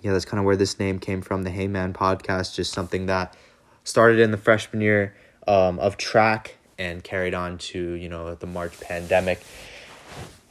yeah, 0.00 0.12
that's 0.12 0.24
kind 0.24 0.38
of 0.38 0.46
where 0.46 0.56
this 0.56 0.78
name 0.78 1.00
came 1.00 1.20
from. 1.20 1.42
The 1.42 1.50
Hey 1.50 1.68
Man 1.68 1.92
podcast, 1.92 2.54
just 2.54 2.72
something 2.72 3.04
that 3.06 3.36
started 3.84 4.20
in 4.20 4.30
the 4.30 4.38
freshman 4.38 4.80
year 4.80 5.14
um, 5.46 5.78
of 5.78 5.98
track 5.98 6.56
and 6.78 7.04
carried 7.04 7.34
on 7.34 7.58
to 7.58 7.92
you 7.92 8.08
know 8.08 8.34
the 8.34 8.46
March 8.46 8.80
pandemic, 8.80 9.42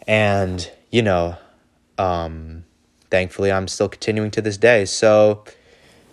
and 0.06 0.72
you 0.92 1.02
know, 1.02 1.38
um, 1.98 2.66
thankfully 3.10 3.52
I'm 3.52 3.68
still 3.68 3.90
continuing 3.90 4.30
to 4.30 4.44
this 4.44 4.58
day. 4.58 4.86
So, 4.86 5.44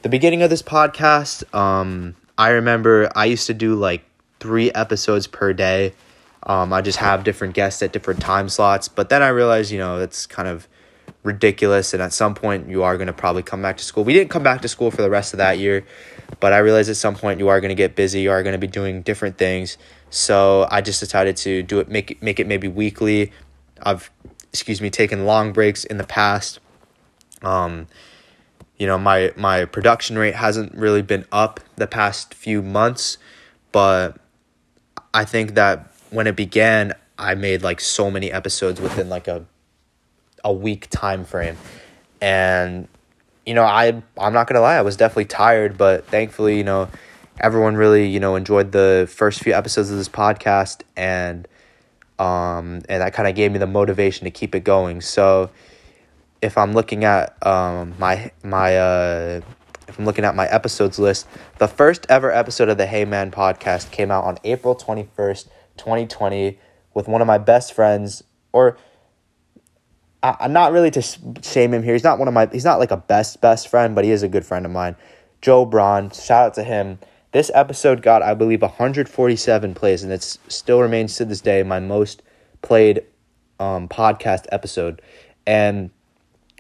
the 0.00 0.08
beginning 0.08 0.40
of 0.40 0.48
this 0.48 0.62
podcast, 0.62 1.54
um, 1.54 2.16
I 2.38 2.50
remember 2.50 3.10
I 3.14 3.26
used 3.26 3.46
to 3.46 3.54
do 3.54 3.74
like 3.74 4.04
three 4.40 4.70
episodes 4.72 5.26
per 5.26 5.52
day. 5.52 5.94
Um, 6.42 6.72
I 6.72 6.82
just 6.82 6.98
have 6.98 7.24
different 7.24 7.54
guests 7.54 7.82
at 7.82 7.92
different 7.92 8.20
time 8.20 8.48
slots. 8.48 8.88
But 8.88 9.08
then 9.08 9.22
I 9.22 9.28
realized, 9.28 9.72
you 9.72 9.78
know, 9.78 10.00
it's 10.00 10.26
kind 10.26 10.48
of 10.48 10.68
ridiculous. 11.22 11.92
And 11.92 12.02
at 12.02 12.12
some 12.12 12.34
point, 12.34 12.68
you 12.68 12.82
are 12.82 12.96
going 12.96 13.08
to 13.08 13.12
probably 13.12 13.42
come 13.42 13.62
back 13.62 13.78
to 13.78 13.84
school. 13.84 14.04
We 14.04 14.12
didn't 14.12 14.30
come 14.30 14.42
back 14.42 14.62
to 14.62 14.68
school 14.68 14.90
for 14.90 15.02
the 15.02 15.10
rest 15.10 15.34
of 15.34 15.38
that 15.38 15.58
year, 15.58 15.84
but 16.40 16.52
I 16.52 16.58
realized 16.58 16.88
at 16.88 16.96
some 16.96 17.16
point 17.16 17.40
you 17.40 17.48
are 17.48 17.60
going 17.60 17.70
to 17.70 17.74
get 17.74 17.96
busy. 17.96 18.20
You 18.20 18.30
are 18.30 18.42
going 18.42 18.52
to 18.52 18.58
be 18.58 18.66
doing 18.66 19.02
different 19.02 19.38
things. 19.38 19.78
So 20.10 20.68
I 20.70 20.82
just 20.82 21.00
decided 21.00 21.36
to 21.38 21.62
do 21.62 21.80
it, 21.80 21.88
make 21.88 22.12
it, 22.12 22.22
make 22.22 22.38
it 22.38 22.46
maybe 22.46 22.68
weekly. 22.68 23.32
I've, 23.82 24.10
excuse 24.52 24.80
me, 24.80 24.90
taken 24.90 25.26
long 25.26 25.52
breaks 25.52 25.84
in 25.84 25.96
the 25.96 26.04
past. 26.04 26.60
Um, 27.42 27.88
you 28.78 28.87
know, 28.87 28.99
my 28.99 29.33
my 29.37 29.64
production 29.64 30.18
rate 30.18 30.35
hasn't 30.35 30.75
really 30.75 31.02
been 31.02 31.25
up 31.33 31.61
the 31.76 31.87
past 31.87 32.35
few 32.35 32.62
months, 32.62 33.18
but 33.73 34.18
I 35.14 35.25
think 35.25 35.54
that 35.54 35.92
when 36.11 36.26
it 36.26 36.37
began, 36.37 36.92
I 37.18 37.35
made 37.35 37.62
like 37.62 37.80
so 37.80 38.11
many 38.11 38.30
episodes 38.30 38.80
within 38.80 39.09
like 39.09 39.28
a 39.28 39.47
a 40.45 40.52
week 40.52 40.88
time 40.90 41.25
frame. 41.25 41.56
And 42.21 42.88
you 43.47 43.54
know, 43.54 43.64
I 43.64 44.02
I'm 44.18 44.33
not 44.33 44.47
going 44.47 44.56
to 44.56 44.61
lie, 44.61 44.76
I 44.76 44.83
was 44.83 44.97
definitely 44.97 45.26
tired, 45.26 45.78
but 45.78 46.06
thankfully, 46.06 46.59
you 46.59 46.64
know, 46.64 46.88
everyone 47.40 47.76
really, 47.76 48.06
you 48.06 48.21
know, 48.21 48.37
enjoyed 48.37 48.73
the 48.73 49.09
first 49.11 49.42
few 49.42 49.54
episodes 49.54 49.90
of 49.90 49.97
this 49.97 50.09
podcast 50.09 50.83
and 50.97 51.49
um 52.18 52.80
and 52.88 53.02
that 53.02 53.12
kind 53.12 53.28
of 53.28 53.35
gave 53.35 53.52
me 53.52 53.59
the 53.59 53.66
motivation 53.66 54.25
to 54.25 54.30
keep 54.30 54.54
it 54.54 54.64
going. 54.64 55.00
So 55.00 55.50
if 56.42 56.58
I'm 56.58 56.72
looking 56.72 57.04
at 57.04 57.36
um 57.46 57.94
my 57.98 58.30
my 58.42 58.76
uh 58.76 59.40
if 59.88 59.98
I'm 59.98 60.04
looking 60.04 60.24
at 60.24 60.34
my 60.34 60.46
episodes 60.46 60.98
list, 60.98 61.26
the 61.58 61.68
first 61.68 62.06
ever 62.08 62.32
episode 62.32 62.68
of 62.68 62.76
the 62.76 62.86
Hey 62.86 63.04
Man 63.04 63.30
podcast 63.30 63.90
came 63.90 64.10
out 64.10 64.24
on 64.24 64.38
April 64.44 64.74
21st, 64.74 65.48
2020 65.76 66.58
with 66.94 67.08
one 67.08 67.20
of 67.20 67.26
my 67.26 67.38
best 67.38 67.72
friends 67.72 68.24
or 68.52 68.76
I, 70.22 70.36
am 70.40 70.52
not 70.52 70.72
really 70.72 70.90
to 70.92 71.02
shame 71.42 71.72
him 71.72 71.82
here. 71.82 71.92
He's 71.92 72.02
not 72.04 72.18
one 72.18 72.26
of 72.26 72.34
my 72.34 72.48
he's 72.50 72.64
not 72.64 72.78
like 72.78 72.90
a 72.90 72.96
best 72.96 73.40
best 73.40 73.68
friend, 73.68 73.94
but 73.94 74.04
he 74.04 74.10
is 74.10 74.22
a 74.22 74.28
good 74.28 74.44
friend 74.44 74.66
of 74.66 74.72
mine. 74.72 74.96
Joe 75.40 75.64
Braun, 75.64 76.10
shout 76.10 76.46
out 76.46 76.54
to 76.54 76.64
him. 76.64 76.98
This 77.32 77.50
episode 77.54 78.02
got 78.02 78.22
I 78.22 78.34
believe 78.34 78.62
147 78.62 79.74
plays 79.74 80.02
and 80.02 80.12
it 80.12 80.22
still 80.22 80.80
remains 80.80 81.16
to 81.16 81.24
this 81.24 81.40
day 81.40 81.62
my 81.62 81.80
most 81.80 82.22
played 82.62 83.02
um, 83.60 83.88
podcast 83.88 84.46
episode. 84.50 85.00
And 85.46 85.90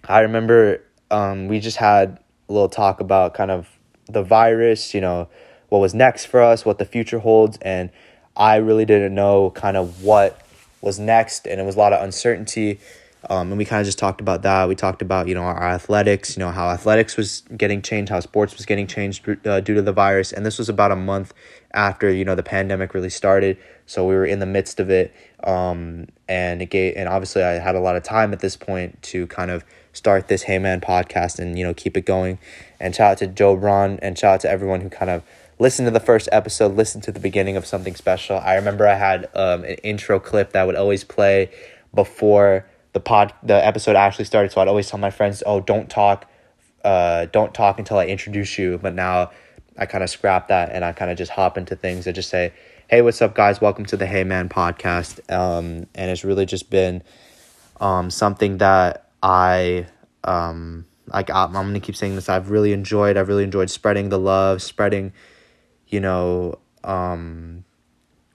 I 0.08 0.20
remember 0.20 0.82
um, 1.10 1.48
we 1.48 1.60
just 1.60 1.76
had 1.76 2.20
a 2.48 2.52
little 2.52 2.68
talk 2.68 3.00
about 3.00 3.34
kind 3.34 3.50
of 3.50 3.68
the 4.08 4.22
virus, 4.22 4.94
you 4.94 5.00
know, 5.00 5.28
what 5.68 5.80
was 5.80 5.94
next 5.94 6.26
for 6.26 6.40
us, 6.40 6.64
what 6.64 6.78
the 6.78 6.84
future 6.84 7.18
holds, 7.18 7.58
and 7.62 7.90
I 8.36 8.56
really 8.56 8.84
didn't 8.84 9.14
know 9.14 9.50
kind 9.50 9.76
of 9.76 10.02
what 10.04 10.40
was 10.80 10.98
next, 10.98 11.46
and 11.46 11.60
it 11.60 11.64
was 11.64 11.74
a 11.74 11.78
lot 11.78 11.92
of 11.92 12.02
uncertainty. 12.02 12.78
Um, 13.28 13.48
and 13.48 13.58
we 13.58 13.64
kind 13.64 13.80
of 13.80 13.86
just 13.86 13.98
talked 13.98 14.20
about 14.20 14.42
that. 14.42 14.68
We 14.68 14.76
talked 14.76 15.02
about 15.02 15.26
you 15.26 15.34
know 15.34 15.42
our 15.42 15.68
athletics, 15.68 16.36
you 16.36 16.40
know 16.40 16.52
how 16.52 16.70
athletics 16.70 17.16
was 17.16 17.42
getting 17.56 17.82
changed, 17.82 18.10
how 18.10 18.20
sports 18.20 18.56
was 18.56 18.66
getting 18.66 18.86
changed 18.86 19.26
uh, 19.44 19.60
due 19.60 19.74
to 19.74 19.82
the 19.82 19.92
virus, 19.92 20.32
and 20.32 20.46
this 20.46 20.58
was 20.58 20.68
about 20.68 20.92
a 20.92 20.96
month 20.96 21.34
after 21.74 22.12
you 22.12 22.24
know 22.24 22.36
the 22.36 22.44
pandemic 22.44 22.94
really 22.94 23.10
started. 23.10 23.58
So 23.86 24.06
we 24.06 24.14
were 24.14 24.26
in 24.26 24.38
the 24.38 24.46
midst 24.46 24.78
of 24.78 24.90
it, 24.90 25.12
um, 25.42 26.06
and 26.28 26.62
it 26.62 26.70
gave, 26.70 26.94
and 26.96 27.08
obviously 27.08 27.42
I 27.42 27.52
had 27.54 27.74
a 27.74 27.80
lot 27.80 27.96
of 27.96 28.04
time 28.04 28.32
at 28.32 28.38
this 28.38 28.56
point 28.56 29.02
to 29.04 29.26
kind 29.26 29.50
of 29.50 29.64
start 29.96 30.28
this 30.28 30.42
Hey 30.42 30.58
Man 30.58 30.80
podcast 30.80 31.38
and 31.38 31.58
you 31.58 31.64
know 31.64 31.74
keep 31.74 31.96
it 31.96 32.04
going. 32.04 32.38
And 32.78 32.94
shout 32.94 33.12
out 33.12 33.18
to 33.18 33.26
Joe 33.26 33.56
Braun 33.56 33.98
and 34.02 34.18
shout 34.18 34.34
out 34.34 34.40
to 34.40 34.50
everyone 34.50 34.82
who 34.82 34.90
kind 34.90 35.10
of 35.10 35.22
listened 35.58 35.86
to 35.86 35.90
the 35.90 36.00
first 36.00 36.28
episode, 36.30 36.76
listened 36.76 37.02
to 37.04 37.12
the 37.12 37.20
beginning 37.20 37.56
of 37.56 37.64
something 37.64 37.94
special. 37.94 38.38
I 38.38 38.56
remember 38.56 38.86
I 38.86 38.94
had 38.94 39.30
um, 39.34 39.64
an 39.64 39.76
intro 39.76 40.20
clip 40.20 40.52
that 40.52 40.66
would 40.66 40.76
always 40.76 41.02
play 41.02 41.50
before 41.94 42.66
the 42.92 43.00
pod 43.00 43.32
the 43.42 43.64
episode 43.64 43.96
actually 43.96 44.26
started. 44.26 44.52
So 44.52 44.60
I'd 44.60 44.68
always 44.68 44.88
tell 44.88 45.00
my 45.00 45.10
friends, 45.10 45.42
"Oh, 45.46 45.60
don't 45.60 45.88
talk, 45.88 46.30
uh, 46.84 47.26
don't 47.26 47.54
talk 47.54 47.78
until 47.78 47.98
I 47.98 48.06
introduce 48.06 48.58
you." 48.58 48.78
But 48.78 48.94
now 48.94 49.30
I 49.78 49.86
kind 49.86 50.04
of 50.04 50.10
scrap 50.10 50.48
that 50.48 50.72
and 50.72 50.84
I 50.84 50.92
kind 50.92 51.10
of 51.10 51.16
just 51.16 51.32
hop 51.32 51.56
into 51.56 51.74
things 51.74 52.06
and 52.06 52.14
just 52.14 52.28
say, 52.28 52.52
"Hey, 52.88 53.00
what's 53.00 53.22
up, 53.22 53.34
guys? 53.34 53.60
Welcome 53.62 53.86
to 53.86 53.96
the 53.96 54.06
Hey 54.06 54.24
Man 54.24 54.50
podcast." 54.50 55.20
Um, 55.32 55.86
and 55.94 56.10
it's 56.10 56.22
really 56.22 56.44
just 56.44 56.68
been 56.68 57.02
um, 57.80 58.10
something 58.10 58.58
that 58.58 59.05
I 59.22 59.86
um 60.24 60.86
like 61.08 61.30
I'm, 61.30 61.56
I'm 61.56 61.66
gonna 61.66 61.80
keep 61.80 61.96
saying 61.96 62.14
this. 62.14 62.28
I've 62.28 62.50
really 62.50 62.72
enjoyed. 62.72 63.16
I've 63.16 63.28
really 63.28 63.44
enjoyed 63.44 63.70
spreading 63.70 64.08
the 64.08 64.18
love, 64.18 64.62
spreading, 64.62 65.12
you 65.88 66.00
know, 66.00 66.58
um, 66.84 67.64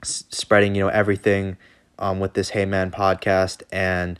s- 0.03 0.25
spreading 0.29 0.75
you 0.75 0.81
know 0.81 0.89
everything, 0.89 1.57
um, 1.99 2.19
with 2.19 2.33
this 2.33 2.49
Hey 2.49 2.65
Man 2.65 2.91
podcast, 2.91 3.63
and 3.71 4.19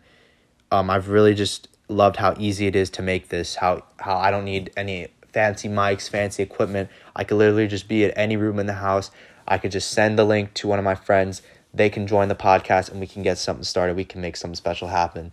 um, 0.72 0.89
I've 0.89 1.10
really 1.10 1.34
just 1.34 1.68
loved 1.88 2.18
how 2.18 2.34
easy 2.39 2.68
it 2.68 2.75
is 2.75 2.89
to 2.91 3.01
make 3.01 3.30
this. 3.30 3.56
How 3.56 3.84
how 4.00 4.18
I 4.18 4.32
don't 4.32 4.46
need 4.46 4.72
any 4.77 5.08
fancy 5.34 5.70
mics, 5.70 6.10
fancy 6.10 6.44
equipment. 6.44 6.89
I 7.15 7.24
could 7.24 7.38
literally 7.38 7.68
just 7.68 7.88
be 7.88 8.03
at 8.06 8.13
any 8.18 8.38
room 8.38 8.60
in 8.60 8.65
the 8.65 8.74
house. 8.74 9.12
I 9.48 9.58
could 9.58 9.72
just 9.72 9.91
send 9.91 10.18
the 10.20 10.24
link 10.24 10.53
to 10.56 10.68
one 10.68 10.80
of 10.80 10.86
my 10.86 10.96
friends. 10.96 11.41
They 11.74 11.89
can 11.89 12.06
join 12.06 12.27
the 12.27 12.36
podcast, 12.36 12.91
and 12.91 13.00
we 13.00 13.08
can 13.08 13.24
get 13.24 13.38
something 13.38 13.63
started. 13.63 13.96
We 13.96 14.06
can 14.06 14.22
make 14.22 14.36
something 14.36 14.56
special 14.56 14.89
happen. 14.89 15.32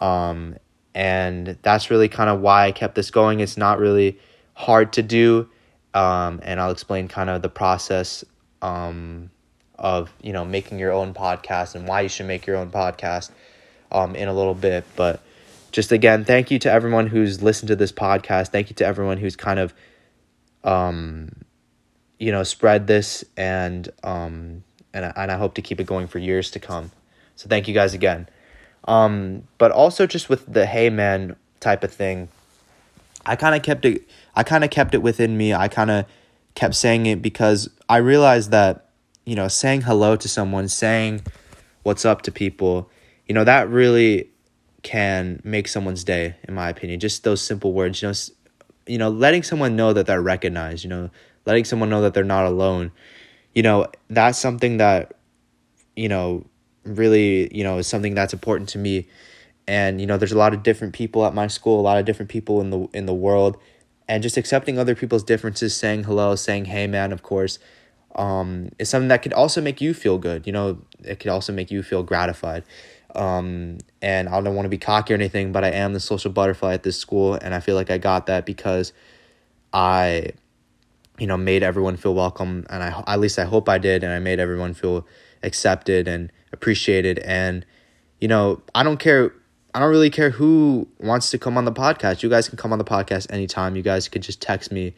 Um, 0.00 0.56
and 0.94 1.58
that's 1.62 1.90
really 1.90 2.08
kind 2.08 2.30
of 2.30 2.40
why 2.40 2.66
I 2.66 2.72
kept 2.72 2.94
this 2.94 3.10
going. 3.10 3.40
It's 3.40 3.56
not 3.56 3.78
really 3.78 4.18
hard 4.54 4.92
to 4.94 5.02
do, 5.02 5.48
um, 5.94 6.40
and 6.42 6.60
I'll 6.60 6.70
explain 6.70 7.08
kind 7.08 7.30
of 7.30 7.42
the 7.42 7.48
process 7.48 8.24
um, 8.62 9.30
of 9.78 10.12
you 10.22 10.32
know 10.32 10.44
making 10.44 10.78
your 10.78 10.92
own 10.92 11.14
podcast 11.14 11.74
and 11.74 11.86
why 11.86 12.02
you 12.02 12.08
should 12.08 12.26
make 12.26 12.46
your 12.46 12.56
own 12.56 12.70
podcast 12.70 13.30
um, 13.92 14.14
in 14.16 14.28
a 14.28 14.34
little 14.34 14.54
bit. 14.54 14.84
But 14.96 15.20
just 15.72 15.92
again, 15.92 16.24
thank 16.24 16.50
you 16.50 16.58
to 16.60 16.70
everyone 16.70 17.06
who's 17.06 17.42
listened 17.42 17.68
to 17.68 17.76
this 17.76 17.92
podcast. 17.92 18.48
Thank 18.48 18.70
you 18.70 18.76
to 18.76 18.86
everyone 18.86 19.18
who's 19.18 19.36
kind 19.36 19.58
of 19.60 19.74
um, 20.64 21.30
you 22.18 22.32
know 22.32 22.42
spread 22.42 22.86
this 22.86 23.24
and 23.36 23.88
um, 24.02 24.64
and 24.92 25.12
and 25.16 25.30
I 25.30 25.36
hope 25.36 25.54
to 25.54 25.62
keep 25.62 25.80
it 25.80 25.84
going 25.84 26.08
for 26.08 26.18
years 26.18 26.50
to 26.52 26.58
come. 26.58 26.90
So 27.36 27.48
thank 27.48 27.68
you 27.68 27.74
guys 27.74 27.94
again. 27.94 28.28
Um, 28.84 29.44
but 29.58 29.70
also 29.70 30.06
just 30.06 30.28
with 30.28 30.52
the 30.52 30.66
hey 30.66 30.90
man 30.90 31.36
type 31.60 31.84
of 31.84 31.92
thing, 31.92 32.28
I 33.26 33.36
kind 33.36 33.54
of 33.54 33.62
kept 33.62 33.84
it. 33.84 34.08
I 34.34 34.42
kind 34.42 34.64
of 34.64 34.70
kept 34.70 34.94
it 34.94 35.02
within 35.02 35.36
me. 35.36 35.52
I 35.52 35.68
kind 35.68 35.90
of 35.90 36.06
kept 36.54 36.74
saying 36.74 37.06
it 37.06 37.22
because 37.22 37.68
I 37.88 37.98
realized 37.98 38.50
that 38.50 38.88
you 39.24 39.36
know 39.36 39.48
saying 39.48 39.82
hello 39.82 40.16
to 40.16 40.28
someone, 40.28 40.68
saying 40.68 41.22
what's 41.82 42.04
up 42.04 42.22
to 42.22 42.32
people, 42.32 42.90
you 43.26 43.34
know 43.34 43.44
that 43.44 43.68
really 43.68 44.30
can 44.82 45.40
make 45.44 45.68
someone's 45.68 46.04
day, 46.04 46.36
in 46.48 46.54
my 46.54 46.68
opinion. 46.68 47.00
Just 47.00 47.24
those 47.24 47.42
simple 47.42 47.72
words, 47.72 48.00
you 48.00 48.08
know, 48.08 48.14
you 48.86 48.98
know, 48.98 49.10
letting 49.10 49.42
someone 49.42 49.76
know 49.76 49.92
that 49.92 50.06
they're 50.06 50.22
recognized. 50.22 50.84
You 50.84 50.90
know, 50.90 51.10
letting 51.46 51.64
someone 51.64 51.90
know 51.90 52.00
that 52.02 52.14
they're 52.14 52.24
not 52.24 52.46
alone. 52.46 52.92
You 53.54 53.62
know, 53.62 53.88
that's 54.08 54.38
something 54.38 54.78
that 54.78 55.14
you 55.96 56.08
know 56.08 56.46
really, 56.84 57.54
you 57.56 57.64
know, 57.64 57.78
is 57.78 57.86
something 57.86 58.14
that's 58.14 58.32
important 58.32 58.68
to 58.70 58.78
me. 58.78 59.08
And 59.66 60.00
you 60.00 60.06
know, 60.06 60.16
there's 60.16 60.32
a 60.32 60.38
lot 60.38 60.54
of 60.54 60.62
different 60.62 60.94
people 60.94 61.24
at 61.26 61.34
my 61.34 61.46
school, 61.46 61.80
a 61.80 61.82
lot 61.82 61.98
of 61.98 62.04
different 62.04 62.30
people 62.30 62.60
in 62.60 62.70
the 62.70 62.88
in 62.92 63.06
the 63.06 63.14
world, 63.14 63.56
and 64.08 64.22
just 64.22 64.36
accepting 64.36 64.78
other 64.78 64.94
people's 64.94 65.22
differences, 65.22 65.74
saying 65.76 66.04
hello, 66.04 66.34
saying 66.34 66.66
hey 66.66 66.86
man, 66.86 67.12
of 67.12 67.22
course, 67.22 67.58
um, 68.16 68.70
is 68.78 68.88
something 68.88 69.08
that 69.08 69.22
could 69.22 69.32
also 69.32 69.60
make 69.60 69.80
you 69.80 69.94
feel 69.94 70.18
good. 70.18 70.46
You 70.46 70.52
know, 70.52 70.78
it 71.04 71.20
could 71.20 71.30
also 71.30 71.52
make 71.52 71.70
you 71.70 71.82
feel 71.82 72.02
gratified. 72.02 72.64
Um, 73.14 73.78
and 74.00 74.28
I 74.28 74.40
don't 74.40 74.54
want 74.54 74.66
to 74.66 74.70
be 74.70 74.78
cocky 74.78 75.12
or 75.12 75.16
anything, 75.16 75.52
but 75.52 75.64
I 75.64 75.70
am 75.70 75.92
the 75.92 76.00
social 76.00 76.30
butterfly 76.30 76.74
at 76.74 76.82
this 76.82 76.98
school, 76.98 77.34
and 77.34 77.54
I 77.54 77.60
feel 77.60 77.74
like 77.74 77.90
I 77.90 77.98
got 77.98 78.26
that 78.26 78.46
because 78.46 78.92
I, 79.72 80.30
you 81.18 81.26
know, 81.26 81.36
made 81.36 81.62
everyone 81.62 81.96
feel 81.96 82.14
welcome, 82.14 82.66
and 82.70 82.82
I 82.82 83.02
at 83.06 83.20
least 83.20 83.38
I 83.38 83.44
hope 83.44 83.68
I 83.68 83.78
did, 83.78 84.04
and 84.04 84.12
I 84.12 84.18
made 84.18 84.38
everyone 84.40 84.74
feel 84.74 85.06
accepted 85.42 86.08
and 86.08 86.32
appreciated. 86.52 87.18
And, 87.20 87.64
you 88.20 88.28
know, 88.28 88.62
I 88.74 88.82
don't 88.82 88.98
care. 88.98 89.32
I 89.74 89.78
don't 89.78 89.90
really 89.90 90.10
care 90.10 90.30
who 90.30 90.88
wants 90.98 91.30
to 91.30 91.38
come 91.38 91.56
on 91.56 91.64
the 91.64 91.72
podcast. 91.72 92.22
You 92.22 92.28
guys 92.28 92.48
can 92.48 92.58
come 92.58 92.72
on 92.72 92.78
the 92.78 92.84
podcast 92.84 93.30
anytime. 93.32 93.76
You 93.76 93.82
guys 93.82 94.08
could 94.08 94.22
just 94.22 94.42
text 94.42 94.72
me, 94.72 94.94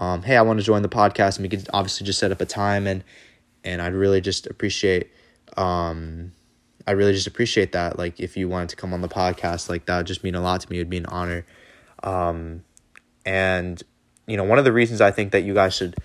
um, 0.00 0.22
hey, 0.22 0.36
I 0.36 0.42
want 0.42 0.58
to 0.58 0.64
join 0.64 0.82
the 0.82 0.88
podcast, 0.88 1.38
and 1.38 1.44
we 1.44 1.48
could 1.48 1.66
obviously 1.72 2.06
just 2.06 2.18
set 2.18 2.30
up 2.30 2.40
a 2.40 2.46
time 2.46 2.86
and 2.86 3.02
and 3.66 3.82
I'd 3.82 3.94
really 3.94 4.20
just 4.20 4.46
appreciate 4.46 5.10
um 5.56 6.32
I 6.86 6.92
really 6.92 7.12
just 7.12 7.26
appreciate 7.26 7.72
that. 7.72 7.98
Like 7.98 8.20
if 8.20 8.36
you 8.36 8.48
wanted 8.48 8.68
to 8.68 8.76
come 8.76 8.94
on 8.94 9.00
the 9.00 9.08
podcast, 9.08 9.68
like 9.68 9.86
that 9.86 9.96
would 9.96 10.06
just 10.06 10.22
mean 10.22 10.36
a 10.36 10.40
lot 10.40 10.60
to 10.60 10.70
me. 10.70 10.76
It'd 10.76 10.88
be 10.88 10.98
an 10.98 11.06
honor. 11.06 11.44
Um 12.02 12.62
and 13.24 13.82
you 14.28 14.36
know, 14.36 14.44
one 14.44 14.58
of 14.58 14.64
the 14.64 14.72
reasons 14.72 15.00
I 15.00 15.10
think 15.10 15.32
that 15.32 15.42
you 15.42 15.52
guys 15.52 15.74
should 15.74 15.96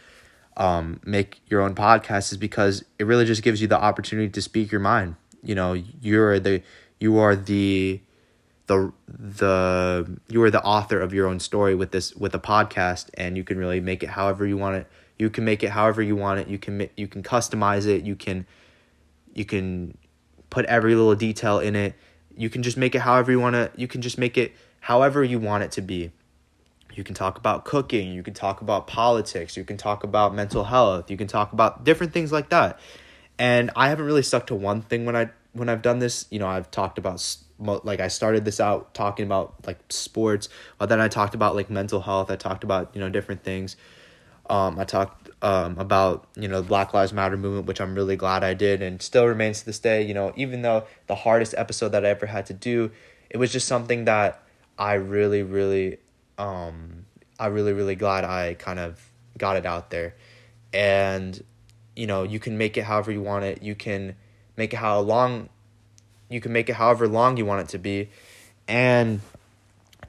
um, 0.57 0.99
make 1.03 1.41
your 1.47 1.61
own 1.61 1.75
podcast 1.75 2.31
is 2.31 2.37
because 2.37 2.83
it 2.99 3.05
really 3.05 3.25
just 3.25 3.43
gives 3.43 3.61
you 3.61 3.67
the 3.67 3.81
opportunity 3.81 4.29
to 4.29 4.41
speak 4.41 4.71
your 4.71 4.81
mind. 4.81 5.15
You 5.43 5.55
know, 5.55 5.73
you're 5.73 6.39
the 6.39 6.61
you 6.99 7.17
are 7.17 7.35
the 7.35 8.01
the 8.67 8.91
the 9.07 10.19
you 10.29 10.41
are 10.43 10.51
the 10.51 10.63
author 10.63 10.99
of 10.99 11.13
your 11.13 11.27
own 11.27 11.39
story 11.39 11.75
with 11.75 11.91
this 11.91 12.15
with 12.15 12.35
a 12.35 12.39
podcast, 12.39 13.09
and 13.15 13.37
you 13.37 13.43
can 13.43 13.57
really 13.57 13.79
make 13.79 14.03
it 14.03 14.09
however 14.09 14.45
you 14.45 14.57
want 14.57 14.75
it. 14.77 14.87
You 15.17 15.29
can 15.29 15.45
make 15.45 15.63
it 15.63 15.69
however 15.69 16.01
you 16.01 16.15
want 16.15 16.39
it. 16.39 16.47
You 16.47 16.57
can 16.57 16.89
you 16.95 17.07
can 17.07 17.23
customize 17.23 17.87
it. 17.87 18.03
You 18.03 18.15
can 18.15 18.45
you 19.33 19.45
can 19.45 19.97
put 20.49 20.65
every 20.65 20.95
little 20.95 21.15
detail 21.15 21.59
in 21.59 21.75
it. 21.75 21.95
You 22.35 22.49
can 22.49 22.63
just 22.63 22.77
make 22.77 22.95
it 22.95 22.99
however 22.99 23.31
you 23.31 23.39
want 23.39 23.55
to. 23.55 23.71
You 23.75 23.87
can 23.87 24.01
just 24.01 24.17
make 24.17 24.37
it 24.37 24.53
however 24.81 25.23
you 25.23 25.39
want 25.39 25.63
it 25.63 25.71
to 25.73 25.81
be. 25.81 26.11
You 26.93 27.03
can 27.03 27.15
talk 27.15 27.37
about 27.37 27.65
cooking, 27.65 28.11
you 28.11 28.23
can 28.23 28.33
talk 28.33 28.61
about 28.61 28.87
politics, 28.87 29.55
you 29.55 29.63
can 29.63 29.77
talk 29.77 30.03
about 30.03 30.33
mental 30.33 30.63
health, 30.65 31.09
you 31.09 31.17
can 31.17 31.27
talk 31.27 31.53
about 31.53 31.83
different 31.83 32.13
things 32.13 32.31
like 32.31 32.49
that. 32.49 32.79
And 33.39 33.71
I 33.75 33.89
haven't 33.89 34.05
really 34.05 34.23
stuck 34.23 34.47
to 34.47 34.55
one 34.55 34.81
thing 34.81 35.05
when 35.05 35.15
I 35.15 35.29
when 35.53 35.69
I've 35.69 35.81
done 35.81 35.99
this. 35.99 36.25
You 36.29 36.39
know, 36.39 36.47
I've 36.47 36.69
talked 36.71 36.97
about 36.97 37.25
like 37.59 37.99
I 37.99 38.07
started 38.07 38.45
this 38.45 38.59
out 38.59 38.93
talking 38.93 39.25
about 39.25 39.55
like 39.65 39.79
sports, 39.89 40.49
but 40.77 40.89
then 40.89 40.99
I 40.99 41.07
talked 41.07 41.35
about 41.35 41.55
like 41.55 41.69
mental 41.69 42.01
health. 42.01 42.29
I 42.29 42.35
talked 42.35 42.63
about, 42.63 42.91
you 42.93 43.01
know, 43.01 43.09
different 43.09 43.43
things. 43.43 43.75
Um, 44.49 44.77
I 44.79 44.83
talked 44.83 45.29
um, 45.41 45.77
about 45.77 46.27
you 46.35 46.47
know 46.47 46.61
the 46.61 46.67
Black 46.67 46.93
Lives 46.93 47.13
Matter 47.13 47.37
movement, 47.37 47.65
which 47.67 47.81
I'm 47.81 47.95
really 47.95 48.15
glad 48.15 48.43
I 48.43 48.53
did, 48.53 48.81
and 48.81 49.01
still 49.01 49.25
remains 49.25 49.61
to 49.61 49.65
this 49.65 49.79
day. 49.79 50.03
You 50.03 50.13
know, 50.13 50.33
even 50.35 50.61
though 50.61 50.85
the 51.07 51.15
hardest 51.15 51.55
episode 51.57 51.89
that 51.89 52.05
I 52.05 52.09
ever 52.09 52.25
had 52.25 52.45
to 52.47 52.53
do, 52.53 52.91
it 53.29 53.37
was 53.37 53.51
just 53.51 53.67
something 53.67 54.05
that 54.05 54.43
I 54.77 54.93
really, 54.93 55.43
really, 55.43 55.97
um, 56.41 57.05
I 57.39 57.47
really, 57.47 57.71
really 57.71 57.95
glad 57.95 58.23
I 58.23 58.55
kind 58.55 58.79
of 58.79 58.99
got 59.37 59.57
it 59.57 59.65
out 59.65 59.91
there, 59.91 60.15
and 60.73 61.41
you 61.95 62.07
know 62.07 62.23
you 62.23 62.39
can 62.39 62.57
make 62.57 62.77
it 62.77 62.83
however 62.83 63.11
you 63.11 63.21
want 63.21 63.45
it. 63.45 63.61
You 63.61 63.75
can 63.75 64.15
make 64.57 64.73
it 64.73 64.77
how 64.77 64.99
long, 65.01 65.49
you 66.29 66.41
can 66.41 66.51
make 66.51 66.67
it 66.67 66.73
however 66.73 67.07
long 67.07 67.37
you 67.37 67.45
want 67.45 67.61
it 67.61 67.69
to 67.69 67.77
be, 67.77 68.09
and 68.67 69.21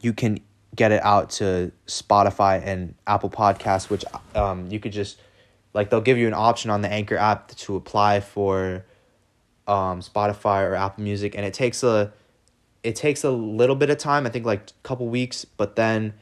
you 0.01 0.15
can 0.15 0.41
get 0.75 0.91
it 0.91 1.03
out 1.05 1.29
to 1.29 1.71
Spotify 1.87 2.63
and 2.65 2.95
Apple 3.07 3.29
Podcasts, 3.29 3.91
which 3.91 4.05
um, 4.35 4.71
you 4.71 4.81
could 4.81 4.93
just 4.93 5.21
like 5.75 5.91
they'll 5.91 6.01
give 6.01 6.17
you 6.17 6.27
an 6.27 6.35
option 6.35 6.71
on 6.71 6.81
the 6.81 6.89
Anchor 6.89 7.17
app 7.17 7.49
to 7.57 7.77
apply 7.77 8.21
for 8.21 8.87
um, 9.67 10.01
Spotify 10.01 10.67
or 10.67 10.75
Apple 10.77 11.05
Music, 11.05 11.35
and 11.35 11.45
it 11.45 11.53
takes 11.53 11.83
a 11.83 12.11
it 12.83 12.97
takes 12.97 13.25
a 13.25 13.31
little 13.31 13.77
bit 13.77 13.91
of 13.91 13.99
time. 13.99 14.27
I 14.27 14.31
think 14.31 14.45
like 14.45 14.71
a 14.71 14.73
couple 14.83 15.09
weeks, 15.09 15.45
but 15.45 15.77
then 15.77 16.15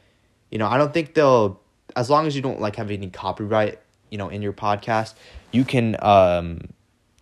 you 0.49 0.57
know 0.57 0.67
I 0.67 0.77
don't 0.77 0.93
think 0.93 1.13
they'll 1.13 1.59
as 1.95 2.09
long 2.09 2.27
as 2.27 2.35
you 2.35 2.41
don't 2.41 2.61
like 2.61 2.75
have 2.77 2.91
any 2.91 3.09
copyright 3.09 3.79
you 4.09 4.17
know 4.17 4.29
in 4.29 4.41
your 4.41 4.53
podcast, 4.53 5.13
you 5.51 5.63
can 5.63 5.95
um 6.01 6.61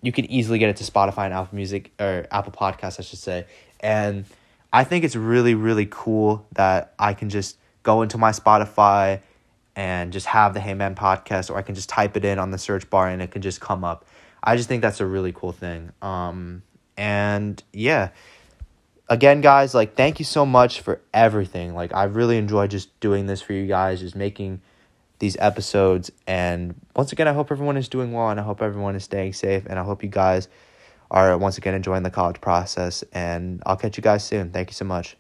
you 0.02 0.12
can 0.12 0.30
easily 0.32 0.60
get 0.60 0.70
it 0.70 0.78
to 0.78 0.90
Spotify 0.90 1.26
and 1.26 1.34
Apple 1.34 1.56
Music 1.56 1.92
or 2.00 2.26
Apple 2.32 2.54
Podcasts, 2.54 3.00
I 3.00 3.04
should 3.04 3.20
say, 3.20 3.46
and 3.80 4.26
I 4.72 4.84
think 4.84 5.04
it's 5.04 5.16
really, 5.16 5.56
really 5.56 5.88
cool 5.90 6.46
that 6.54 6.94
I 7.00 7.14
can 7.14 7.30
just 7.30 7.58
go 7.84 8.02
into 8.02 8.18
my 8.18 8.32
Spotify 8.32 9.22
and 9.76 10.14
just 10.14 10.28
have 10.28 10.54
the 10.54 10.60
Hey 10.60 10.74
Man 10.74 10.96
podcast, 10.96 11.50
or 11.50 11.58
I 11.58 11.62
can 11.62 11.76
just 11.76 11.90
type 11.90 12.16
it 12.18 12.26
in 12.26 12.38
on 12.38 12.52
the 12.52 12.58
search 12.58 12.90
bar 12.90 13.08
and 13.08 13.22
it 13.22 13.32
can 13.32 13.42
just 13.42 13.62
come 13.62 13.84
up. 13.84 14.06
I 14.44 14.56
just 14.56 14.70
think 14.70 14.82
that's 14.82 15.00
a 15.00 15.06
really 15.06 15.32
cool 15.34 15.52
thing. 15.52 15.92
Um, 16.02 16.62
and 16.98 17.62
yeah, 17.74 18.10
again, 19.10 19.42
guys, 19.42 19.74
like, 19.74 19.96
thank 19.96 20.20
you 20.20 20.26
so 20.26 20.46
much 20.46 20.82
for 20.82 21.02
everything. 21.14 21.74
Like, 21.74 21.94
I 21.94 22.04
really 22.06 22.38
enjoy 22.38 22.68
just 22.68 22.98
doing 23.00 23.26
this 23.26 23.42
for 23.42 23.54
you 23.54 23.68
guys, 23.68 24.00
just 24.00 24.16
making 24.16 24.62
these 25.20 25.36
episodes. 25.40 26.12
And 26.28 26.76
once 26.96 27.12
again, 27.12 27.28
I 27.28 27.34
hope 27.34 27.52
everyone 27.52 27.78
is 27.78 27.90
doing 27.90 28.14
well 28.14 28.30
and 28.30 28.40
I 28.40 28.44
hope 28.44 28.62
everyone 28.62 28.96
is 28.96 29.04
staying 29.04 29.34
safe. 29.34 29.66
And 29.66 29.78
I 29.78 29.84
hope 29.84 30.04
you 30.04 30.10
guys 30.10 30.48
are 31.12 31.38
once 31.38 31.58
again 31.58 31.74
enjoying 31.74 32.04
the 32.04 32.12
college 32.12 32.40
process. 32.40 33.04
And 33.12 33.62
I'll 33.66 33.78
catch 33.78 33.98
you 33.98 34.04
guys 34.04 34.24
soon. 34.24 34.52
Thank 34.52 34.70
you 34.70 34.76
so 34.76 34.86
much. 34.86 35.19